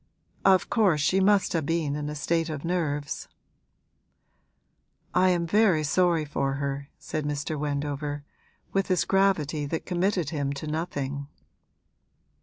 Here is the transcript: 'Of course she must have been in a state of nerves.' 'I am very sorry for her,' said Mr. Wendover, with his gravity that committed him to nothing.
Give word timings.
'Of 0.43 0.67
course 0.67 0.99
she 0.99 1.19
must 1.19 1.53
have 1.53 1.67
been 1.67 1.95
in 1.95 2.09
a 2.09 2.15
state 2.15 2.49
of 2.49 2.65
nerves.' 2.65 3.27
'I 5.13 5.29
am 5.29 5.45
very 5.45 5.83
sorry 5.83 6.25
for 6.25 6.53
her,' 6.53 6.89
said 6.97 7.23
Mr. 7.23 7.55
Wendover, 7.55 8.23
with 8.73 8.87
his 8.87 9.05
gravity 9.05 9.67
that 9.67 9.85
committed 9.85 10.31
him 10.31 10.53
to 10.53 10.65
nothing. 10.65 11.27